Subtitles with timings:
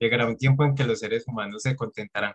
[0.00, 2.32] Llegará un tiempo en que los seres humanos se contentarán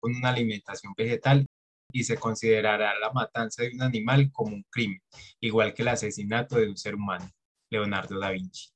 [0.00, 1.44] con una alimentación vegetal
[1.92, 5.02] y se considerará la matanza de un animal como un crimen,
[5.38, 7.28] igual que el asesinato de un ser humano.
[7.70, 8.70] Leonardo da Vinci.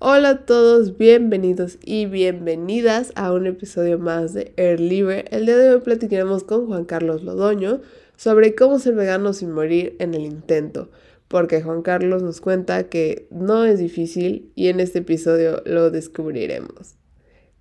[0.00, 5.24] Hola a todos, bienvenidos y bienvenidas a un episodio más de Air Libre.
[5.30, 7.80] El día de hoy platicaremos con Juan Carlos Lodoño
[8.16, 10.90] sobre cómo ser vegano sin morir en el intento,
[11.28, 16.96] porque Juan Carlos nos cuenta que no es difícil y en este episodio lo descubriremos.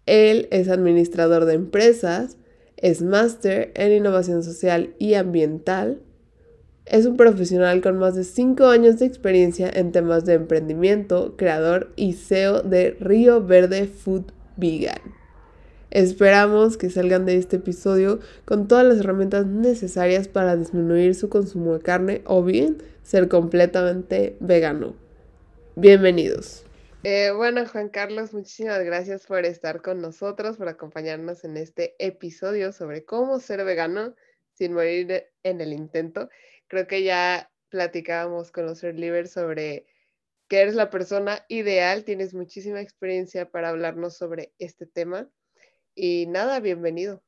[0.06, 2.38] Él es administrador de empresas,
[2.78, 6.02] es máster en innovación social y ambiental,
[6.86, 11.94] es un profesional con más de 5 años de experiencia en temas de emprendimiento, creador
[11.96, 15.21] y CEO de Río Verde Food Vegan.
[15.92, 21.74] Esperamos que salgan de este episodio con todas las herramientas necesarias para disminuir su consumo
[21.74, 24.96] de carne o bien ser completamente vegano.
[25.76, 26.64] Bienvenidos.
[27.04, 32.72] Eh, bueno, Juan Carlos, muchísimas gracias por estar con nosotros, por acompañarnos en este episodio
[32.72, 34.16] sobre cómo ser vegano
[34.54, 36.30] sin morir en el intento.
[36.70, 39.88] Creo que ya platicábamos con los Livers sobre
[40.48, 45.30] que eres la persona ideal, tienes muchísima experiencia para hablarnos sobre este tema.
[45.96, 47.24] Y nada, bienvenido.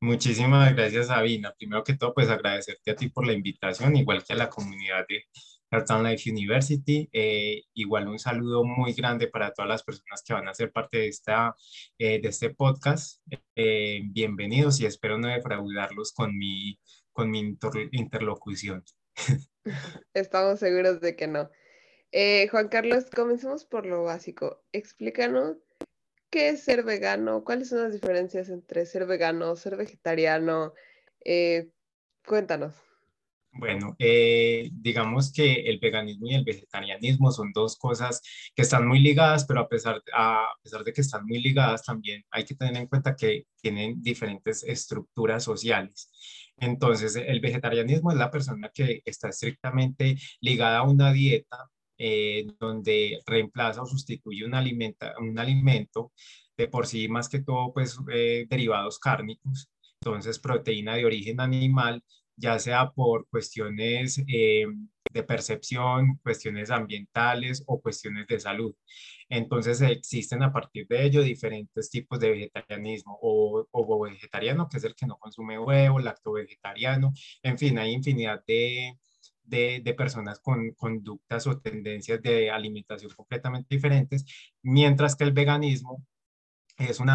[0.00, 1.54] Muchísimas gracias, Sabina.
[1.56, 5.06] Primero que todo, pues agradecerte a ti por la invitación, igual que a la comunidad
[5.08, 5.24] de
[5.70, 7.08] Cartoon Life University.
[7.12, 10.98] Eh, igual un saludo muy grande para todas las personas que van a ser parte
[10.98, 11.54] de, esta,
[11.98, 13.22] eh, de este podcast.
[13.56, 16.78] Eh, bienvenidos y espero no defraudarlos con mi
[17.12, 17.56] con mi
[17.92, 18.84] interlocución.
[20.14, 21.50] Estamos seguros de que no.
[22.50, 24.64] Juan Carlos, comencemos por lo básico.
[24.72, 25.63] Explícanos
[26.34, 30.72] qué es ser vegano, cuáles son las diferencias entre ser vegano, ser vegetariano.
[31.24, 31.70] Eh,
[32.26, 32.74] cuéntanos.
[33.52, 38.20] Bueno, eh, digamos que el veganismo y el vegetarianismo son dos cosas
[38.52, 42.24] que están muy ligadas, pero a pesar, a pesar de que están muy ligadas, también
[42.32, 46.10] hay que tener en cuenta que tienen diferentes estructuras sociales.
[46.56, 53.20] Entonces, el vegetarianismo es la persona que está estrictamente ligada a una dieta eh, donde
[53.26, 56.12] reemplaza o sustituye un, alimenta, un alimento
[56.56, 59.68] de por sí más que todo pues eh, derivados cárnicos,
[60.00, 62.02] entonces proteína de origen animal,
[62.36, 64.66] ya sea por cuestiones eh,
[65.12, 68.74] de percepción, cuestiones ambientales o cuestiones de salud.
[69.28, 74.84] Entonces existen a partir de ello diferentes tipos de vegetarianismo o, o vegetariano, que es
[74.84, 77.12] el que no consume huevo, lacto vegetariano,
[77.42, 78.98] en fin, hay infinidad de,
[79.44, 84.24] de, personas con conductas o tendencias de alimentación completamente diferentes,
[84.62, 86.04] mientras que el veganismo
[86.76, 87.10] es un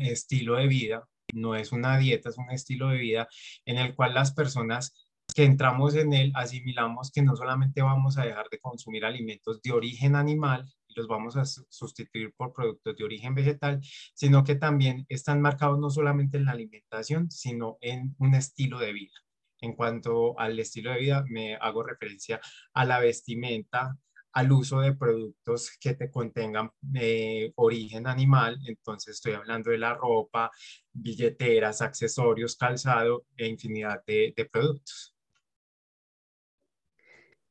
[0.00, 3.28] estilo de vida, no es una dieta, es un estilo de vida
[3.64, 4.94] en el cual las personas
[5.34, 9.72] que entramos en él asimilamos que no solamente vamos a dejar de consumir alimentos de
[9.72, 13.80] origen animal, los vamos a sustituir por productos de origen vegetal,
[14.14, 18.92] sino que también están marcados no solamente en la alimentación, sino en un estilo de
[18.92, 19.14] vida.
[19.60, 22.40] En cuanto al estilo de vida, me hago referencia
[22.72, 23.96] a la vestimenta,
[24.32, 29.94] al uso de productos que te contengan eh, origen animal, entonces estoy hablando de la
[29.94, 30.50] ropa,
[30.92, 35.16] billeteras, accesorios, calzado e infinidad de, de productos.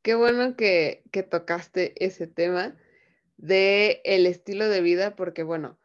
[0.01, 2.77] Qué bueno que, que, tocaste ese tema
[3.35, 5.77] de el estilo de vida, porque bueno,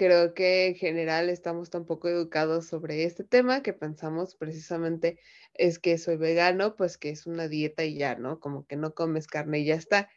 [0.00, 5.20] creo que en general estamos tan poco educados sobre este tema que pensamos precisamente
[5.52, 8.40] es que soy vegano, pues que es una dieta y ya, ¿no?
[8.40, 10.08] Como que no comes carne y ya está.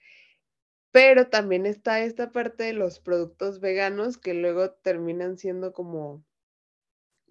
[0.92, 6.24] Pero también está esta parte de los productos veganos que luego terminan siendo como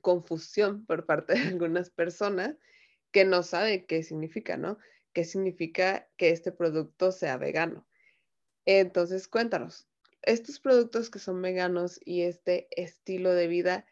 [0.02, 2.58] confusión por parte de algunas personas
[3.12, 4.76] que no saben qué significa, ¿no?
[5.14, 7.86] ¿Qué significa que este producto sea vegano?
[8.66, 9.88] Entonces, cuéntanos,
[10.22, 13.86] estos productos que son veganos y este estilo de vida,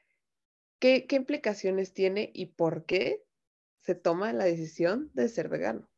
[0.78, 3.24] ¿qué, implicaciones tiene y por qué
[3.80, 5.88] se toma la decisión de ser vegano?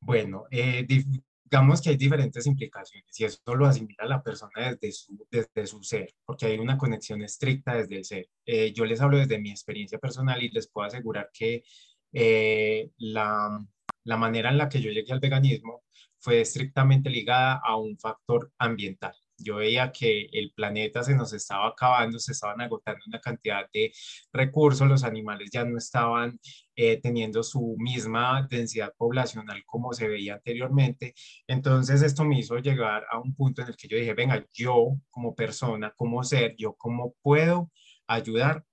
[0.00, 5.26] Bueno, eh, digamos que hay diferentes implicaciones y eso lo asimila la persona desde su,
[5.30, 8.28] desde su ser, porque hay una conexión estricta desde el ser.
[8.44, 11.64] Eh, yo les hablo desde mi experiencia personal y les puedo asegurar que
[12.12, 13.64] eh, la,
[14.04, 15.82] la manera en la que yo llegué al veganismo
[16.18, 19.14] fue estrictamente ligada a un factor ambiental.
[19.38, 23.92] Yo veía que el planeta se nos estaba acabando, se estaban agotando una cantidad de
[24.32, 26.38] recursos, los animales ya no estaban
[26.76, 31.14] eh, teniendo su misma densidad poblacional como se veía anteriormente.
[31.46, 34.96] Entonces esto me hizo llegar a un punto en el que yo dije, venga, yo
[35.10, 37.70] como persona, como ser, yo cómo puedo
[38.06, 38.64] ayudar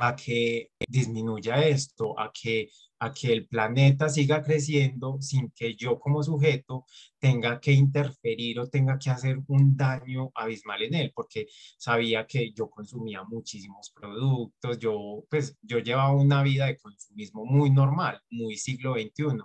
[0.00, 2.70] a que disminuya esto, a que
[3.00, 6.84] a que el planeta siga creciendo sin que yo como sujeto
[7.18, 11.46] tenga que interferir o tenga que hacer un daño abismal en él, porque
[11.78, 17.70] sabía que yo consumía muchísimos productos, yo pues yo llevaba una vida de consumismo muy
[17.70, 19.42] normal, muy siglo XXI.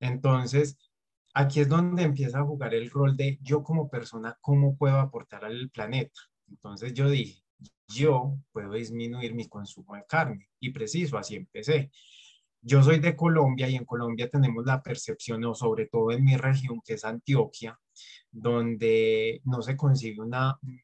[0.00, 0.76] Entonces,
[1.34, 5.44] aquí es donde empieza a jugar el rol de yo como persona, ¿cómo puedo aportar
[5.46, 6.20] al planeta?
[6.48, 7.41] Entonces yo dije,
[7.94, 11.90] yo puedo disminuir mi consumo de carne y preciso, así empecé.
[12.60, 16.36] Yo soy de Colombia y en Colombia tenemos la percepción, o sobre todo en mi
[16.36, 17.78] región, que es Antioquia,
[18.30, 20.32] donde no se consigue un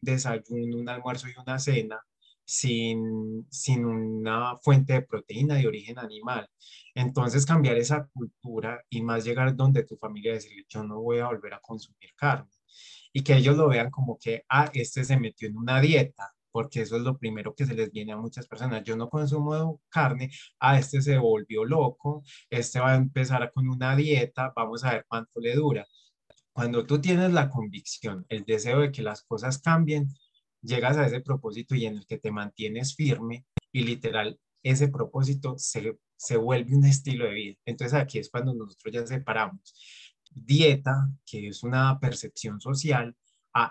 [0.03, 2.01] desayuno, un almuerzo y una cena
[2.45, 6.49] sin, sin una fuente de proteína de origen animal.
[6.95, 11.27] Entonces cambiar esa cultura y más llegar donde tu familia decirle, yo no voy a
[11.27, 12.51] volver a consumir carne.
[13.13, 16.83] Y que ellos lo vean como que, ah, este se metió en una dieta, porque
[16.83, 18.83] eso es lo primero que se les viene a muchas personas.
[18.83, 20.29] Yo no consumo carne,
[20.59, 24.95] a ah, este se volvió loco, este va a empezar con una dieta, vamos a
[24.95, 25.87] ver cuánto le dura.
[26.53, 30.09] Cuando tú tienes la convicción, el deseo de que las cosas cambien,
[30.61, 35.55] llegas a ese propósito y en el que te mantienes firme y literal ese propósito
[35.59, 37.57] se, se vuelve un estilo de vida.
[37.67, 39.61] Entonces aquí es cuando nosotros ya separamos
[40.33, 43.15] dieta, que es una percepción social,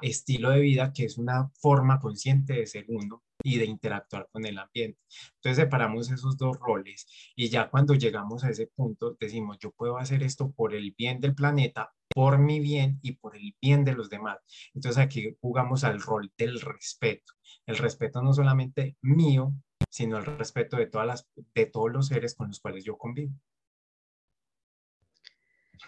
[0.01, 4.45] estilo de vida, que es una forma consciente de ser uno y de interactuar con
[4.45, 5.00] el ambiente.
[5.36, 9.98] Entonces separamos esos dos roles y ya cuando llegamos a ese punto decimos, yo puedo
[9.98, 13.94] hacer esto por el bien del planeta, por mi bien y por el bien de
[13.94, 14.39] los demás.
[14.74, 17.34] Entonces aquí jugamos al rol del respeto.
[17.66, 19.54] El respeto no solamente mío,
[19.89, 23.34] sino el respeto de, todas las, de todos los seres con los cuales yo convivo.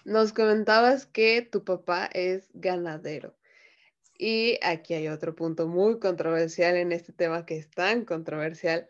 [0.06, 3.39] Nos comentabas que tu papá es ganadero.
[4.22, 8.90] Y aquí hay otro punto muy controversial en este tema que es tan controversial.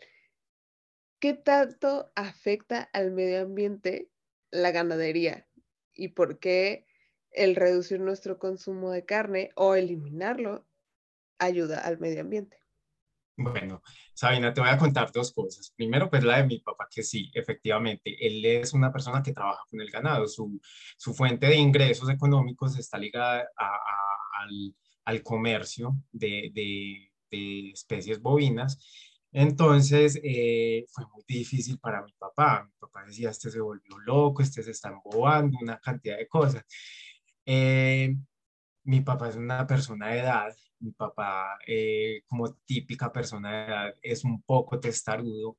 [1.19, 4.09] ¿Qué tanto afecta al medio ambiente
[4.49, 5.47] la ganadería?
[5.93, 6.87] ¿Y por qué
[7.29, 10.65] el reducir nuestro consumo de carne o eliminarlo
[11.37, 12.57] ayuda al medio ambiente?
[13.37, 13.83] Bueno,
[14.15, 15.71] Sabina, te voy a contar dos cosas.
[15.75, 19.61] Primero, pues la de mi papá, que sí, efectivamente, él es una persona que trabaja
[19.69, 20.27] con el ganado.
[20.27, 20.59] Su,
[20.97, 24.75] su fuente de ingresos económicos está ligada al,
[25.09, 28.79] al comercio de, de, especies bovinas.
[29.31, 32.65] Entonces eh, fue muy difícil para mi papá.
[32.65, 36.63] Mi papá decía, este se volvió loco, este se está embobando, una cantidad de cosas.
[37.45, 38.15] Eh,
[38.83, 43.93] mi papá es una persona de edad, mi papá eh, como típica persona de edad
[44.01, 45.57] es un poco testarudo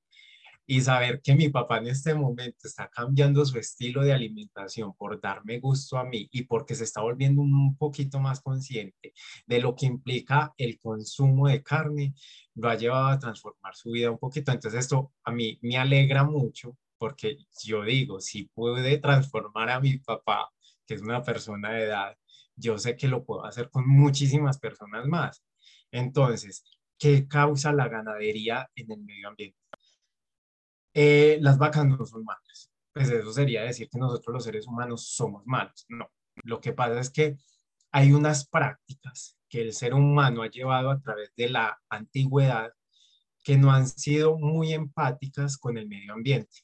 [0.67, 5.21] y saber que mi papá en este momento está cambiando su estilo de alimentación por
[5.21, 9.13] darme gusto a mí y porque se está volviendo un poquito más consciente
[9.47, 12.15] de lo que implica el consumo de carne,
[12.55, 14.53] lo ha llevado a transformar su vida un poquito.
[14.53, 19.99] Entonces esto a mí me alegra mucho porque yo digo, si pude transformar a mi
[19.99, 20.51] papá,
[20.87, 22.17] que es una persona de edad,
[22.57, 25.43] yo sé que lo puedo hacer con muchísimas personas más.
[25.91, 26.63] Entonces,
[26.99, 29.59] ¿qué causa la ganadería en el medio ambiente?
[30.95, 32.71] Eh, las vacas no son malas.
[32.93, 35.87] Pues eso sería decir que nosotros los seres humanos somos malos.
[35.89, 36.11] No,
[36.43, 37.37] lo que pasa es que
[37.93, 42.73] hay unas prácticas que el ser humano ha llevado a través de la antigüedad
[43.43, 46.61] que no han sido muy empáticas con el medio ambiente.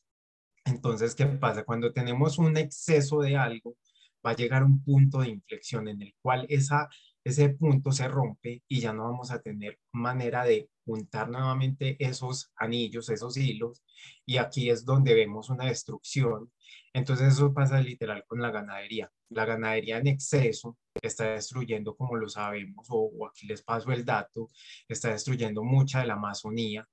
[0.64, 1.64] Entonces, ¿qué pasa?
[1.64, 3.76] Cuando tenemos un exceso de algo,
[4.24, 6.88] va a llegar un punto de inflexión en el cual esa,
[7.26, 12.52] ese punto se rompe y ya no vamos a tener manera de juntar nuevamente esos
[12.54, 13.82] anillos, esos hilos,
[14.24, 16.52] y aquí es donde vemos una destrucción.
[16.92, 19.10] Entonces eso pasa literal con la ganadería.
[19.30, 24.04] La ganadería en exceso está destruyendo, como lo sabemos, o, o aquí les paso el
[24.04, 24.48] dato,
[24.86, 26.88] está destruyendo mucha de la Amazonía,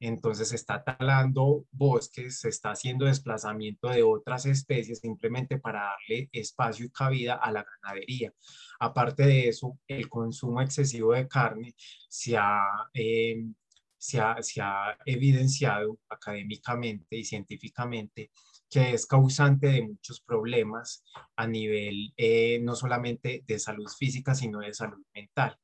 [0.00, 6.28] entonces se está talando bosques, se está haciendo desplazamiento de otras especies simplemente para darle
[6.32, 8.32] espacio y cabida a la ganadería.
[8.80, 11.74] Aparte de eso, el consumo excesivo de carne
[12.08, 12.62] se ha,
[12.94, 13.44] eh,
[13.98, 18.30] se ha, evidenciado académicamente y científicamente
[18.70, 21.02] que es causante de muchos problemas
[21.36, 25.56] a nivel eh, no solamente de salud física, sino de salud mental.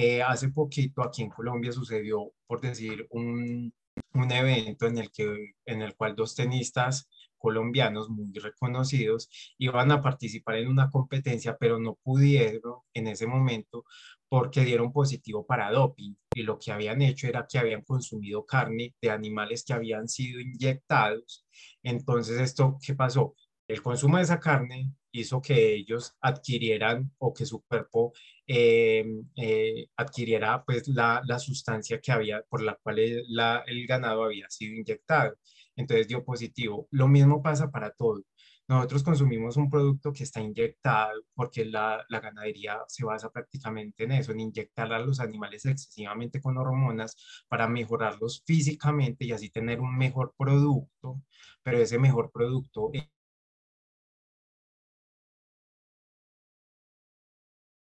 [0.00, 3.74] Eh, hace poquito aquí en Colombia sucedió, por decir, un,
[4.14, 9.28] un evento en el, que, en el cual dos tenistas colombianos muy reconocidos
[9.58, 13.84] iban a participar en una competencia, pero no pudieron en ese momento
[14.28, 18.94] porque dieron positivo para doping y lo que habían hecho era que habían consumido carne
[19.02, 21.44] de animales que habían sido inyectados.
[21.82, 23.34] Entonces, ¿esto qué pasó?
[23.66, 28.12] El consumo de esa carne hizo que ellos adquirieran o que su cuerpo
[28.46, 29.04] eh,
[29.36, 34.24] eh, adquiriera pues la, la, sustancia que había por la cual el, la, el ganado
[34.24, 35.36] había sido inyectado.
[35.76, 36.88] entonces dio positivo.
[36.90, 38.22] Lo mismo pasa para todo.
[38.68, 44.12] Nosotros consumimos un producto que está inyectado porque la, la, ganadería se basa prácticamente en
[44.12, 47.16] eso, en inyectar a los animales excesivamente con hormonas
[47.48, 51.22] para mejorarlos físicamente y así tener un mejor producto,
[51.62, 52.90] pero ese mejor producto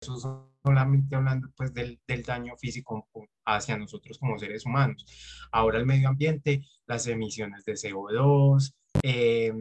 [0.02, 3.08] eso solamente hablando pues del, del, daño físico
[3.44, 5.04] hacia nosotros como seres humanos.
[5.50, 9.52] Ahora el medio ambiente, las emisiones de CO2, eh,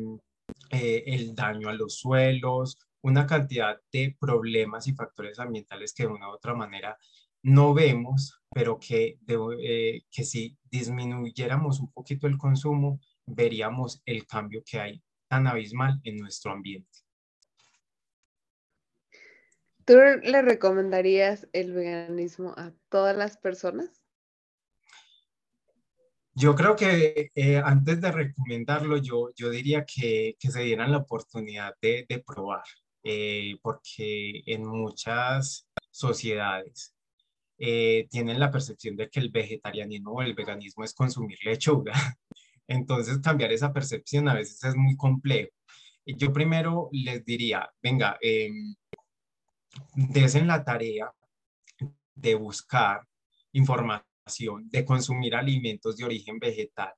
[0.72, 6.10] eh, el daño a los suelos, una cantidad de problemas y factores ambientales que de
[6.10, 6.98] una u otra manera
[7.44, 14.62] no vemos, pero que, eh, que si disminuyéramos un poquito el consumo, veríamos el cambio
[14.66, 17.00] que hay tan abismal en nuestro ambiente.
[19.92, 24.06] ¿Tú le recomendarías el veganismo a todas las personas?
[26.34, 31.00] Yo creo que eh, antes de recomendarlo, yo, yo diría que, que se dieran la
[31.00, 32.64] oportunidad de, de probar,
[33.04, 36.96] eh, porque en muchas sociedades
[37.58, 41.92] eh, tienen la percepción de que el vegetarianismo o el veganismo es consumir lechuga.
[42.66, 45.52] Entonces, cambiar esa percepción a veces es muy complejo.
[46.06, 48.50] Yo primero les diría, venga, eh,
[49.96, 51.12] desen la tarea
[52.16, 53.08] de buscar
[53.54, 56.94] información de consumir alimentos de origen vegetal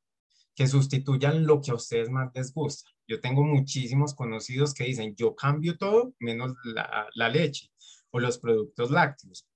[0.56, 2.90] que sustituyan lo que a ustedes más les gusta.
[3.08, 7.72] Yo tengo muchísimos conocidos que dicen, yo cambio todo menos la, leche
[8.12, 9.48] o los productos lácteos.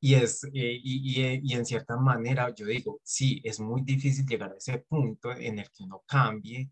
[0.00, 4.50] Y, es, eh, y, y, en cierta manera yo digo, sí, es muy difícil llegar
[4.52, 6.70] a ese punto en el que uno cambie,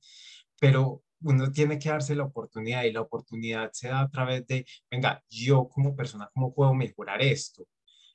[0.58, 4.64] pero uno tiene que darse la oportunidad y la oportunidad se da a través de,
[4.90, 7.66] venga, yo como persona, ¿cómo puedo mejorar esto?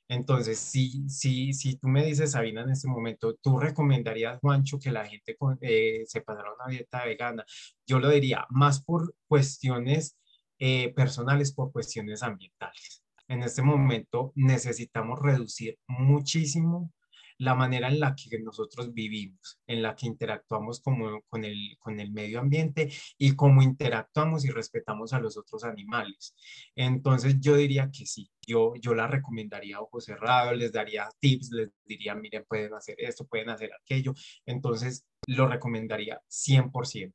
[0.08, 4.92] Entonces, si, si, si tú me dices, Sabina, en este momento, ¿tú recomendarías, Juancho, que
[4.92, 7.44] la gente eh, se pasara una dieta vegana?
[7.86, 10.16] Yo lo diría más por cuestiones
[10.58, 13.02] eh, personales, por cuestiones ambientales.
[13.28, 16.92] En este momento necesitamos reducir muchísimo
[17.38, 22.12] la manera en la que nosotros vivimos, en la que interactuamos con, el, con el
[22.12, 26.34] medio ambiente y cómo interactuamos y respetamos a los otros animales.
[26.74, 31.50] Entonces yo diría que sí, yo, yo la recomendaría a ojos cerrados, les daría tips,
[31.50, 34.14] les diría, miren, pueden hacer esto, pueden hacer aquello.
[34.44, 37.12] Entonces lo recomendaría 100%.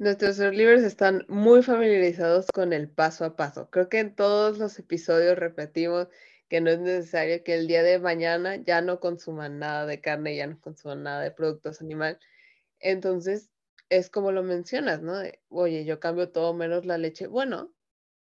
[0.00, 3.70] Nuestros libros están muy familiarizados con el paso a paso.
[3.70, 6.08] Creo que en todos los episodios repetimos
[6.54, 10.36] que no es necesario que el día de mañana ya no consuman nada de carne,
[10.36, 12.20] ya no consuman nada de productos animales.
[12.78, 13.50] Entonces,
[13.88, 15.14] es como lo mencionas, ¿no?
[15.48, 17.26] Oye, yo cambio todo menos la leche.
[17.26, 17.74] Bueno,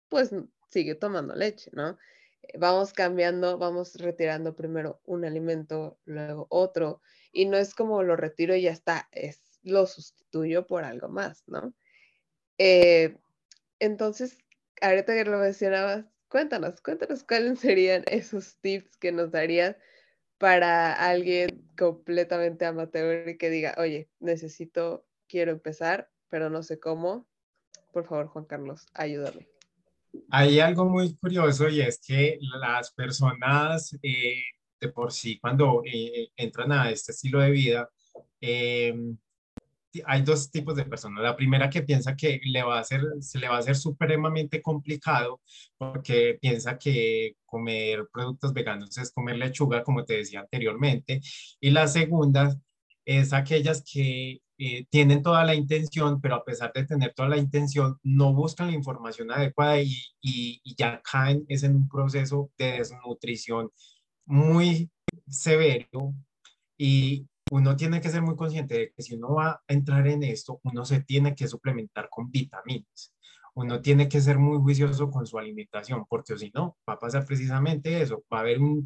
[0.09, 0.31] pues
[0.71, 1.99] sigue tomando leche, ¿no?
[2.41, 8.15] Eh, vamos cambiando, vamos retirando primero un alimento, luego otro, y no es como lo
[8.15, 11.71] retiro y ya está, es lo sustituyo por algo más, ¿no?
[12.57, 13.15] Eh,
[13.77, 14.39] entonces,
[14.81, 19.75] ahorita que lo mencionabas, Cuéntanos, cuéntanos cuáles serían esos tips que nos darías
[20.39, 27.27] para alguien completamente amateur y que diga, oye, necesito, quiero empezar, pero no sé cómo.
[27.91, 29.47] Por favor, Juan Carlos, ayúdame.
[30.31, 34.41] Hay algo muy curioso y es que las personas eh,
[34.81, 37.91] de por sí cuando eh, entran a este estilo de vida,
[38.41, 38.91] eh,
[40.05, 41.23] hay dos tipos de personas.
[41.23, 44.61] La primera que piensa que le va a hacer, se le va a hacer supremamente
[44.61, 45.41] complicado
[45.77, 51.21] porque piensa que comer productos veganos es comer lechuga, como te decía anteriormente.
[51.59, 52.55] Y la segunda
[53.05, 57.37] es aquellas que eh, tienen toda la intención, pero a pesar de tener toda la
[57.37, 62.51] intención, no buscan la información adecuada y, y, y ya caen es en un proceso
[62.57, 63.69] de desnutrición
[64.25, 64.89] muy
[65.27, 66.13] severo
[66.77, 70.23] y uno tiene que ser muy consciente de que si uno va a entrar en
[70.23, 73.13] esto, uno se tiene que suplementar con vitaminas.
[73.53, 77.23] Uno tiene que ser muy juicioso con su alimentación, porque si no, va a pasar
[77.27, 78.83] precisamente eso, va a haber un,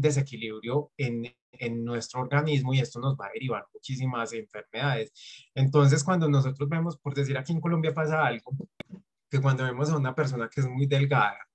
[0.00, 5.12] desequilibrio en, en nuestro organismo y esto nos va a derivar muchísimas enfermedades.
[5.54, 8.50] Entonces, cuando nosotros vemos, por decir aquí en Colombia pasa algo,
[9.30, 11.46] que cuando vemos a una persona que es muy delgada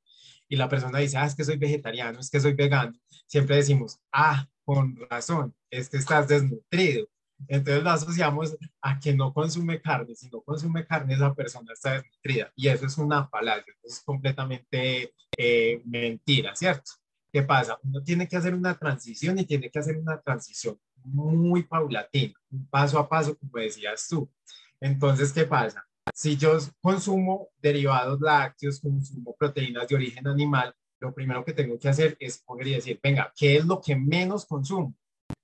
[0.48, 2.94] y la persona dice, ah, es que soy vegetariano, es que soy vegano,
[3.26, 7.06] siempre decimos, ah, con razón, es que estás desnutrido.
[7.50, 10.16] Entonces lo asociamos a que no consume carne.
[10.16, 12.54] Si no consume carne, esa persona está desnutrida.
[12.56, 16.92] Y eso es una falacia, es completamente eh, mentira, ¿cierto?
[17.34, 17.78] ¿Qué pasa?
[17.84, 22.34] Uno tiene que hacer una transición y tiene que hacer una transición muy paulatina,
[22.70, 24.32] paso a paso, como decías tú.
[24.80, 25.86] Entonces, ¿qué pasa?
[26.14, 31.90] Si yo consumo derivados lácteos, consumo proteínas de origen animal, lo primero que tengo que
[31.90, 34.96] hacer es poner y decir, venga, ¿qué es lo que menos consumo?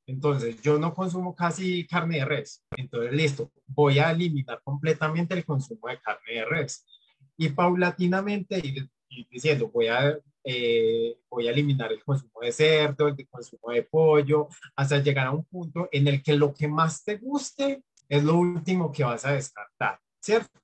[0.05, 2.63] Entonces, yo no consumo casi carne de res.
[2.77, 6.85] Entonces, listo, voy a eliminar completamente el consumo de carne de res.
[7.35, 8.89] Y paulatinamente ir,
[9.29, 14.47] diciendo, voy a, eh, voy a eliminar el consumo de cerdo, el consumo de pollo,
[14.75, 18.37] hasta llegar a un punto en el que lo que más te guste es lo
[18.37, 20.59] último que vas a descartar, ¿cierto?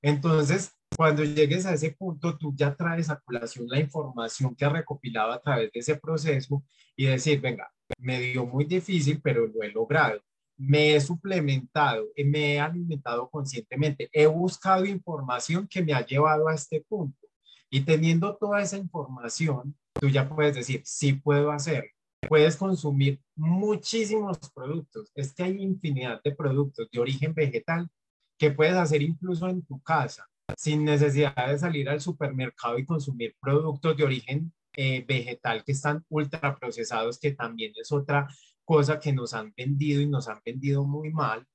[0.00, 4.72] Entonces, cuando llegues a ese punto, tú ya traes a colación la información que has
[4.72, 6.64] recopilado a través de ese proceso
[6.96, 10.20] y decir, venga, me dio muy difícil, pero lo he logrado.
[10.56, 16.54] Me he suplementado, me he alimentado conscientemente, he buscado información que me ha llevado a
[16.54, 17.28] este punto.
[17.70, 21.90] Y teniendo toda esa información, tú ya puedes decir, sí puedo hacerlo.
[22.28, 25.12] Puedes consumir muchísimos productos.
[25.14, 27.88] Es que hay infinidad de productos de origen vegetal
[28.36, 33.34] que puedes hacer incluso en tu casa, sin necesidad de salir al supermercado y consumir
[33.40, 38.28] productos de origen eh, vegetal que están ultra procesados, que también es otra
[38.64, 41.46] cosa que nos han vendido y nos han vendido muy mal,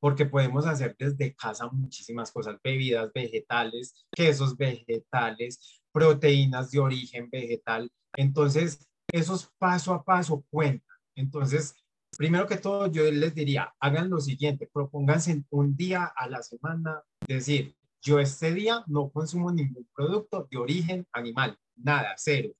[0.00, 7.90] porque podemos hacer desde casa muchísimas cosas, bebidas vegetales, quesos vegetales, proteínas de origen vegetal.
[8.16, 10.96] Entonces, esos paso a paso cuentan.
[11.14, 11.74] Entonces,
[12.16, 17.02] primero que todo, yo les diría, hagan lo siguiente, propónganse un día a la semana,
[17.26, 22.50] decir, yo este día no consumo ningún producto de origen animal nada, cero.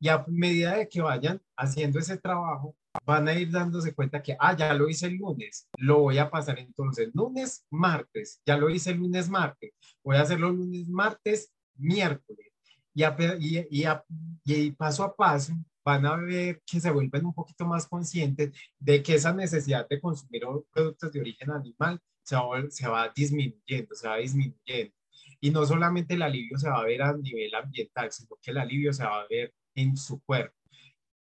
[0.00, 2.74] Y a medida de que vayan haciendo ese trabajo,
[3.06, 6.30] van a ir dándose cuenta que, ah, ya lo hice el lunes, lo voy a
[6.30, 11.52] pasar entonces lunes, martes, ya lo hice el lunes, martes, voy a hacerlo lunes, martes,
[11.76, 12.46] miércoles.
[12.92, 13.86] Y, y,
[14.44, 15.52] y, paso a paso
[15.84, 20.00] van a ver que se vuelven un poquito más conscientes de que esa necesidad de
[20.00, 20.42] consumir
[20.72, 22.00] productos de origen animal
[22.30, 24.94] se se va disminuyendo, se va disminuyendo.
[25.40, 28.58] Y no solamente el alivio se va a ver a nivel ambiental, sino que el
[28.58, 30.56] alivio se va a ver en su cuerpo.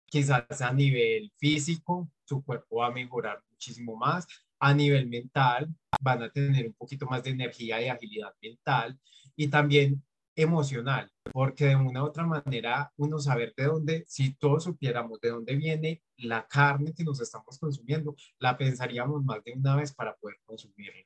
[0.06, 4.26] Quizás a nivel físico, su cuerpo va a mejorar muchísimo más.
[4.60, 5.68] A nivel mental,
[6.00, 8.98] van a tener un poquito más de energía y agilidad mental.
[9.36, 10.02] Y también
[10.38, 15.30] emocional, porque de una u otra manera uno saber de dónde, si todos supiéramos de
[15.30, 20.14] dónde viene la carne que nos estamos consumiendo, la pensaríamos más de una vez para
[20.14, 21.02] poder consumirla.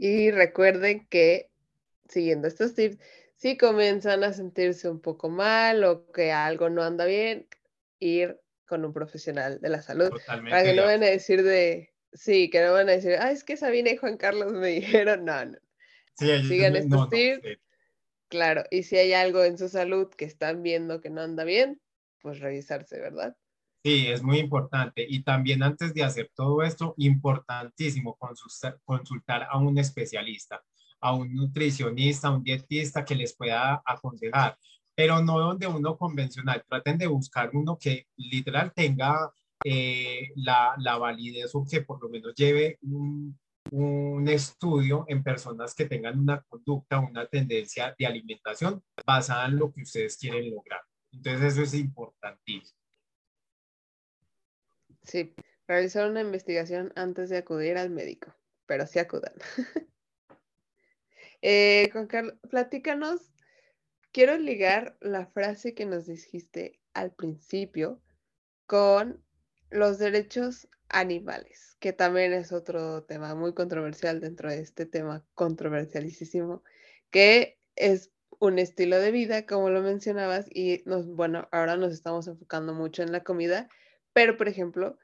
[0.00, 1.50] Y recuerden que
[2.08, 2.98] siguiendo estos tips,
[3.36, 7.46] si comienzan a sentirse un poco mal o que algo no anda bien,
[8.00, 10.10] ir con un profesional de la salud.
[10.26, 13.44] para que no van a decir de, sí, que no van a decir, ah, es
[13.44, 15.58] que Sabina y Juan Carlos me dijeron, no, no.
[16.20, 17.58] Sigan estos tips.
[18.28, 21.80] Claro, y si hay algo en su salud que están viendo que no anda bien,
[22.22, 23.36] pues revisarse, ¿verdad?
[23.82, 25.04] Sí, es muy importante.
[25.08, 28.16] Y también antes de hacer todo esto, importantísimo
[28.84, 30.62] consultar, a un especialista,
[31.00, 34.56] a un nutricionista, a un dietista que les pueda aconsejar,
[34.94, 36.62] pero no donde uno convencional.
[36.68, 39.32] Traten de buscar uno que literal tenga
[39.64, 43.36] eh, la, la, validez o que por lo menos lleve un,
[43.70, 49.72] un estudio en personas que tengan una conducta, una tendencia de alimentación basada en lo
[49.72, 50.80] que ustedes quieren lograr.
[51.12, 52.78] Entonces eso es importantísimo.
[55.02, 55.34] Sí,
[55.66, 58.34] realizar una investigación antes de acudir al médico,
[58.66, 59.34] pero sí acudan.
[61.42, 63.32] eh, Carlos, platícanos,
[64.12, 68.02] quiero ligar la frase que nos dijiste al principio
[68.66, 69.24] con
[69.70, 76.62] los derechos animales, que también es otro tema muy controversial dentro de este tema controversialísimo,
[77.10, 82.26] que es un estilo de vida, como lo mencionabas, y nos, bueno, ahora nos estamos
[82.26, 83.68] enfocando mucho en la comida,
[84.12, 84.98] pero, por ejemplo,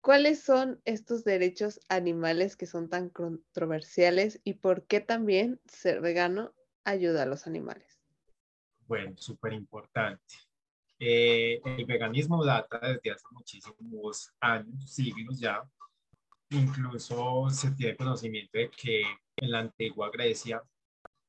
[0.00, 6.54] ¿cuáles son estos derechos animales que son tan controversiales y por qué también ser vegano
[6.84, 7.98] ayuda a los animales?
[8.86, 10.49] Bueno, súper importante.
[11.02, 15.62] Eh, el veganismo data desde hace muchísimos años, siglos ya.
[16.50, 19.02] Incluso se tiene conocimiento de que
[19.36, 20.62] en la antigua Grecia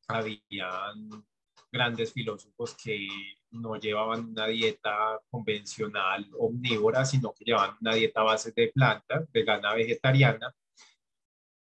[0.10, 1.25] habían
[1.71, 3.07] grandes filósofos que
[3.51, 9.31] no llevaban una dieta convencional omnívora, sino que llevaban una dieta a base de plantas,
[9.31, 10.53] vegana, vegetariana,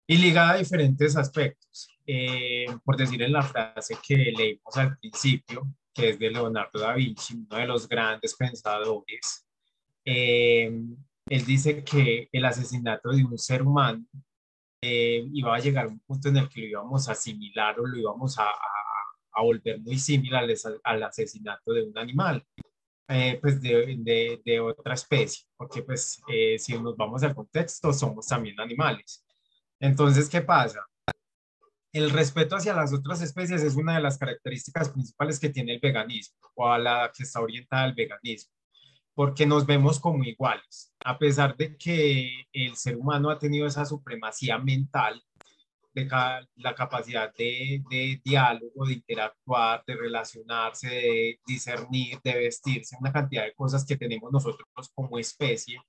[0.06, 1.88] y ligada a diferentes aspectos.
[2.06, 5.66] Eh, por decir en la frase que leímos al principio,
[5.98, 9.46] que es de Leonardo da Vinci, uno de los grandes pensadores,
[10.04, 10.70] eh,
[11.26, 14.04] él dice que el asesinato de un ser humano
[14.80, 17.86] eh, iba a llegar a un punto en el que lo íbamos a asimilar o
[17.86, 18.46] lo íbamos a
[19.38, 20.46] a volver muy similar
[20.84, 22.44] al, asesinato de un animal,
[23.08, 28.26] eh, pues de, de, otra especie, porque pues eh, si nos vamos al contexto, somos
[28.26, 29.24] también animales.
[29.78, 30.84] Entonces, ¿qué pasa?
[31.92, 35.80] El respeto hacia las otras especies es una de las características principales que tiene el
[35.80, 38.52] veganismo o a la que está orientada al veganismo.
[39.14, 40.94] porque nos vemos como iguales.
[41.04, 45.20] A pesar de que el ser humano ha tenido esa supremacía mental,
[45.92, 46.08] de
[46.56, 53.44] la capacidad de, de, diálogo, de interactuar, de relacionarse, de discernir, de vestirse, una cantidad
[53.44, 55.80] de cosas que tenemos nosotros como especie.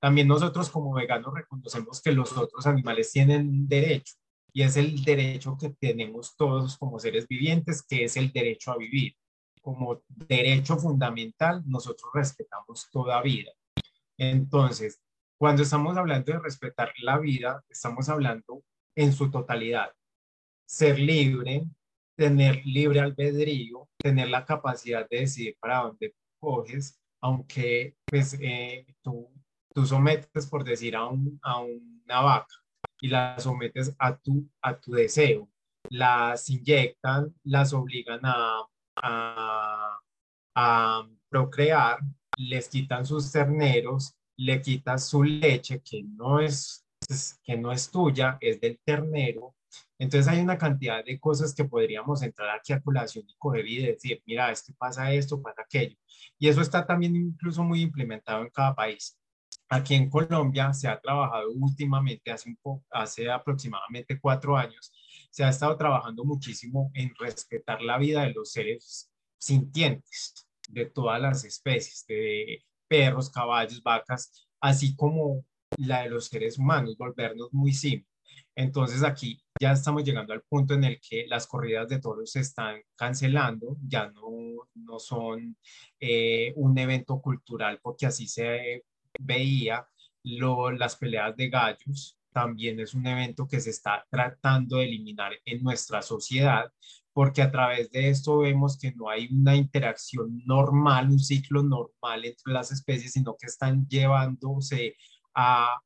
[0.00, 4.14] También nosotros como veganos reconocemos que los otros animales tienen derecho
[4.54, 8.78] y es el derecho que tenemos todos como seres vivientes, que es el derecho a
[8.78, 9.16] vivir.
[9.60, 13.50] Como derecho fundamental, nosotros respetamos toda vida.
[14.16, 15.02] Entonces,
[15.36, 18.62] cuando estamos hablando de respetar la vida, estamos hablando
[18.94, 19.90] en su totalidad.
[20.64, 21.64] Ser libre,
[22.16, 29.28] tener libre albedrío, tener la capacidad de decidir para dónde coges, aunque pues eh, tú,
[29.74, 32.63] tú sometes, por decir, a, un, a una vaca
[33.00, 35.48] y la sometes a tu, a tu deseo.
[35.90, 38.66] Las inyectan, las obligan a,
[40.54, 41.98] a, procrear,
[42.36, 46.84] les quitan sus terneros, le quitas su leche, que no es
[47.44, 49.54] que no es tuya, es del ternero.
[49.98, 53.82] Entonces hay una cantidad de cosas que podríamos entrar aquí a colación y coger y
[53.82, 55.96] decir, mira, esto pasa esto, pasa aquello.
[56.38, 59.18] Y eso está también incluso muy implementado en cada país.
[59.68, 64.92] Aquí en Colombia se ha trabajado últimamente, hace, un hace aproximadamente cuatro años,
[65.30, 71.20] se ha estado trabajando muchísimo en respetar la vida de los seres sintientes, de todas
[71.20, 75.44] las especies, de perros, caballos, vacas, así como
[75.78, 78.14] la de los seres humanos, volvernos muy simples.
[78.56, 82.40] Entonces aquí ya estamos llegando al punto en el que las corridas de toros se
[82.40, 84.30] están cancelando, ya no,
[84.74, 85.56] no son
[86.00, 88.84] eh, un evento cultural porque así se
[89.20, 89.86] veía.
[90.22, 95.32] Lo, las peleas de gallos también es un evento que se está tratando de eliminar
[95.44, 96.72] en nuestra sociedad
[97.14, 102.24] porque a través de esto vemos que no hay una interacción normal, un ciclo normal
[102.24, 104.96] entre las especies, sino que están llevándose
[105.34, 105.80] a,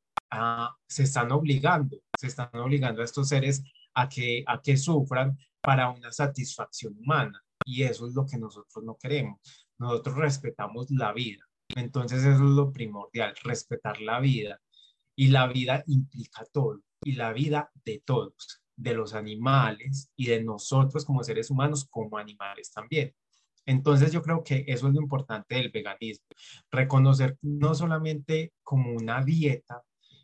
[0.87, 3.63] se están obligando, se están obligando a estos seres
[3.93, 7.39] a que, a que sufran para una satisfacción humana.
[7.63, 9.39] Y eso es lo que nosotros no queremos.
[9.77, 11.48] Nosotros respetamos la vida.
[11.75, 14.59] Entonces eso es lo primordial, respetar la vida.
[15.15, 16.81] Y la vida implica todo.
[17.03, 22.17] Y la vida de todos, de los animales y de nosotros como seres humanos, como
[22.17, 23.13] animales también.
[23.65, 26.25] Entonces yo creo que eso es lo importante del veganismo,
[26.71, 29.83] reconocer no solamente como una dieta,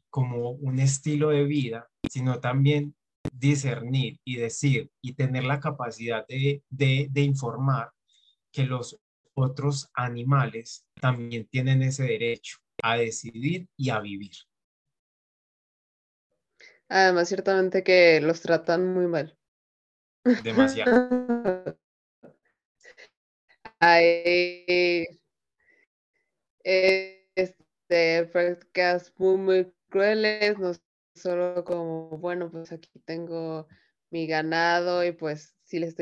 [0.10, 2.96] como un estilo de vida, sino también
[3.32, 7.92] discernir y decir y tener la capacidad de, de, informar
[8.52, 9.00] que los
[9.36, 14.32] otros animales también tienen ese derecho a decidir y a vivir.
[16.88, 19.38] Además, ciertamente que los tratan muy mal.
[20.44, 20.92] Demasiado.
[23.80, 25.08] hay
[26.64, 30.72] este, prácticas muy, muy crueles, no
[31.14, 33.68] solo como, bueno, pues aquí tengo
[34.10, 35.96] mi ganado y pues sí les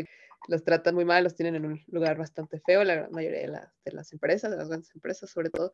[0.47, 3.47] los tratan muy mal, los tienen en un lugar bastante feo, la gran mayoría de
[3.47, 5.73] las, de las empresas, de las grandes empresas sobre todo.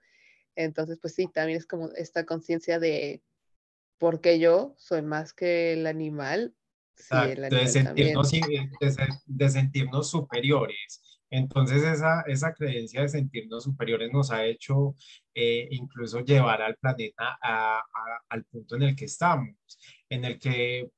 [0.55, 3.23] Entonces, pues sí, también es como esta conciencia de
[3.97, 6.55] por qué yo soy más que el animal.
[7.10, 8.32] de, sentirnos,
[9.25, 11.01] de sentirnos superiores
[11.32, 14.95] entonces esa, esa creencia de sentirnos superiores nos ha hecho
[15.34, 17.38] eh, incluso llevar al planeta
[18.29, 19.55] al punto en el que estamos,
[20.10, 20.89] en el que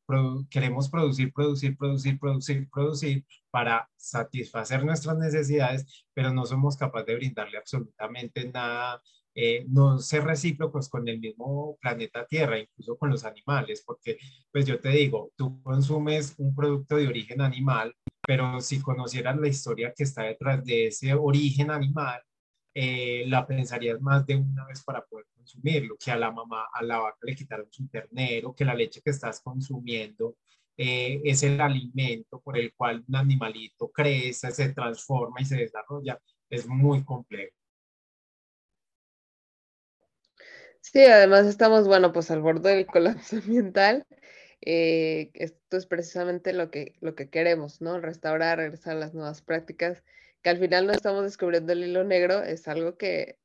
[0.50, 7.16] queremos producir, producir, producir, producir, producir para satisfacer nuestras necesidades, pero no somos capaces de
[7.16, 9.02] brindarle absolutamente nada
[9.34, 14.18] eh, no ser recíprocos con el mismo planeta Tierra, incluso con los animales, porque
[14.52, 19.48] pues yo te digo, tú consumes un producto de origen animal, pero si conocieras la
[19.48, 22.22] historia que está detrás de ese origen animal,
[22.74, 26.84] eh, la pensarías más de una vez para poder consumirlo, que a la mamá, a
[26.84, 30.38] la vaca le quitaron su ternero, que la leche que estás consumiendo
[30.78, 36.20] eh, es el alimento por el cual un animalito crece, se transforma y se desarrolla,
[36.50, 37.56] es muy complejo.
[40.82, 44.06] Sí, además estamos, bueno, pues al borde del colapso ambiental.
[44.62, 48.00] Eh, esto es precisamente lo que, lo que queremos, ¿no?
[48.00, 50.04] Restaurar, regresar a las nuevas prácticas,
[50.42, 53.40] que al final no estamos descubriendo el hilo negro, es algo que,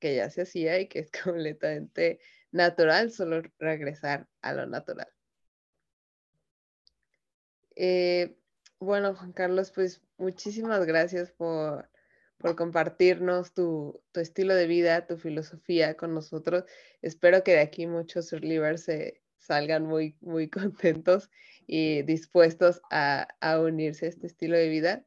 [0.00, 2.20] que ya se hacía y que es completamente
[2.52, 5.08] natural, solo regresar a lo natural.
[7.76, 8.36] Eh,
[8.78, 11.88] bueno, Juan Carlos, pues muchísimas gracias por
[12.44, 16.64] por compartirnos tu, estilo de vida, tu filosofía con nosotros.
[17.00, 21.30] Espero que de aquí muchos survivors se salgan muy, muy contentos
[21.66, 23.28] y dispuestos a,
[23.58, 25.06] unirse a este estilo de vida.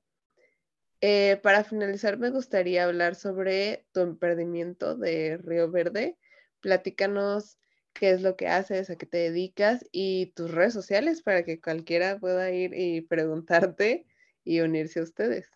[1.01, 6.17] Eh, para finalizar, me gustaría hablar sobre tu emprendimiento de Río Verde.
[6.60, 7.60] Platícanos
[7.93, 11.62] qué es lo que haces, a qué te dedicas y tus redes sociales para que
[11.62, 14.05] cualquiera pueda ir y preguntarte
[14.43, 15.51] y unirse a ustedes.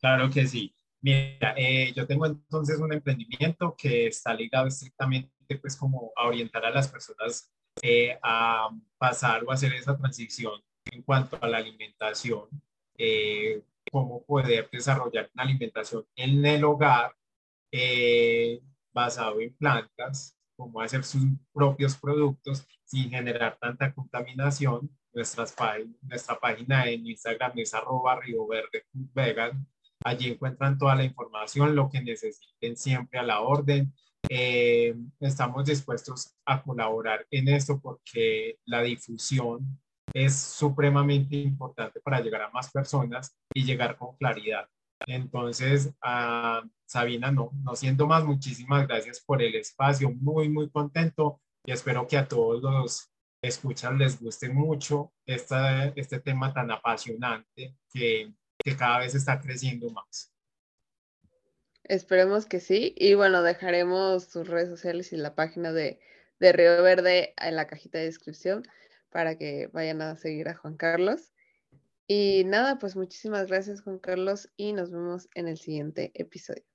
[0.00, 0.74] Claro que sí.
[1.02, 6.64] Mira, eh, yo tengo entonces un emprendimiento que está ligado estrictamente pues como a orientar
[6.64, 7.50] a las personas
[7.82, 12.48] eh, a pasar o hacer esa transición en cuanto a la alimentación,
[13.90, 17.14] cómo poder desarrollar una alimentación en el hogar
[18.92, 21.22] basado en plantas, cómo hacer sus
[21.52, 24.90] propios productos sin generar tanta contaminación.
[25.12, 25.54] Nuestras,
[26.02, 29.66] nuestra página en Instagram es arroba río verde vegan
[30.02, 33.92] Allí encuentran toda la información, lo que necesiten siempre a la orden.
[34.28, 39.78] Eh, estamos dispuestos a colaborar en esto porque la difusión
[40.12, 44.66] es supremamente importante para llegar a más personas y llegar con claridad.
[45.06, 45.92] Entonces,
[46.86, 52.06] Sabina, no, no siento más, muchísimas gracias por el espacio, muy, muy contento y espero
[52.06, 53.10] que a todos los
[53.42, 59.90] escuchan les guste mucho esta, este tema tan apasionante que que cada vez está creciendo
[59.90, 60.32] más.
[61.84, 62.94] Esperemos que sí.
[62.96, 65.98] Y bueno, dejaremos sus redes sociales y la página de,
[66.38, 68.62] de Río Verde en la cajita de descripción
[69.10, 71.32] para que vayan a seguir a Juan Carlos.
[72.06, 76.69] Y nada, pues muchísimas gracias Juan Carlos y nos vemos en el siguiente episodio.